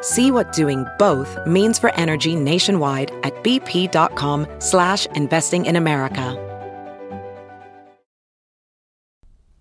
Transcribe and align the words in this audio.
See 0.00 0.30
what 0.30 0.52
doing 0.52 0.86
both 0.98 1.46
means 1.46 1.78
for 1.78 1.94
energy 1.94 2.34
nationwide 2.34 3.10
at 3.22 3.34
bp.com 3.44 4.46
slash 4.58 5.06
investing 5.14 5.66
in 5.66 5.76
America. 5.76 6.46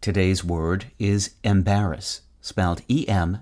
Today's 0.00 0.44
word 0.44 0.86
is 0.98 1.34
embarrass, 1.42 2.22
spelled 2.40 2.82
E-M-B-A-R-R-A-S-S. 2.88 3.34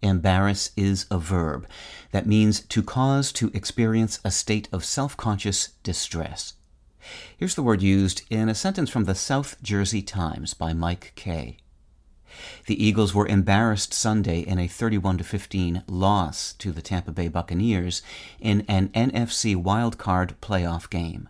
Embarrass 0.00 0.70
is 0.76 1.06
a 1.10 1.18
verb 1.18 1.68
that 2.10 2.26
means 2.26 2.60
to 2.60 2.82
cause 2.82 3.30
to 3.32 3.50
experience 3.54 4.18
a 4.24 4.30
state 4.30 4.68
of 4.72 4.84
self-conscious 4.84 5.68
distress. 5.82 6.54
Here's 7.36 7.54
the 7.54 7.62
word 7.62 7.82
used 7.82 8.22
in 8.30 8.48
a 8.48 8.54
sentence 8.54 8.88
from 8.90 9.04
the 9.04 9.14
South 9.14 9.62
Jersey 9.62 10.02
Times 10.02 10.54
by 10.54 10.72
Mike 10.72 11.12
Kaye. 11.14 11.58
The 12.66 12.82
Eagles 12.82 13.14
were 13.14 13.26
embarrassed 13.26 13.92
Sunday 13.92 14.40
in 14.40 14.58
a 14.58 14.66
31 14.66 15.18
15 15.18 15.82
loss 15.86 16.52
to 16.54 16.72
the 16.72 16.82
Tampa 16.82 17.12
Bay 17.12 17.28
Buccaneers 17.28 18.02
in 18.40 18.64
an 18.68 18.88
NFC 18.88 19.54
wildcard 19.56 20.34
playoff 20.40 20.88
game. 20.88 21.28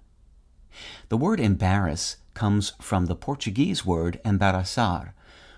The 1.08 1.16
word 1.16 1.40
embarrass 1.40 2.16
comes 2.34 2.72
from 2.80 3.06
the 3.06 3.16
Portuguese 3.16 3.84
word 3.84 4.20
embaraçar, 4.24 5.12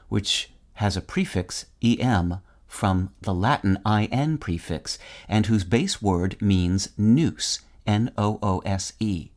which 0.08 0.50
has 0.74 0.96
a 0.96 1.00
prefix 1.00 1.66
em 1.82 2.40
from 2.66 3.10
the 3.20 3.34
Latin 3.34 3.78
in 3.86 4.38
prefix 4.38 4.98
and 5.28 5.46
whose 5.46 5.64
base 5.64 6.02
word 6.02 6.40
means 6.40 6.88
noose, 6.96 7.60
N 7.86 8.10
O 8.16 8.38
O 8.42 8.58
S 8.60 8.94
E 8.98 9.30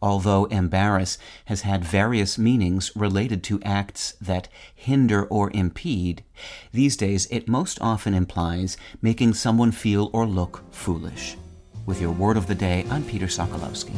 although 0.00 0.46
embarrass 0.46 1.18
has 1.46 1.62
had 1.62 1.84
various 1.84 2.38
meanings 2.38 2.90
related 2.96 3.42
to 3.44 3.62
acts 3.62 4.14
that 4.20 4.48
hinder 4.74 5.24
or 5.24 5.50
impede, 5.54 6.24
these 6.72 6.96
days 6.96 7.26
it 7.30 7.48
most 7.48 7.78
often 7.80 8.14
implies 8.14 8.76
making 9.00 9.34
someone 9.34 9.70
feel 9.72 10.10
or 10.12 10.26
look 10.26 10.62
foolish. 10.72 11.36
With 11.86 12.00
your 12.00 12.12
word 12.12 12.36
of 12.36 12.46
the 12.46 12.54
day, 12.54 12.84
I'm 12.90 13.04
Peter 13.04 13.26
Sokolowski. 13.26 13.94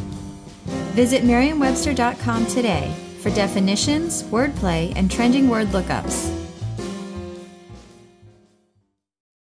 Visit 0.95 1.25
merriam-webster.com 1.25 2.47
today 2.47 2.95
for 3.20 3.30
definitions, 3.30 4.22
wordplay, 4.25 4.92
and 4.97 5.11
trending 5.11 5.48
word 5.48 5.69
lookups. 5.69 6.34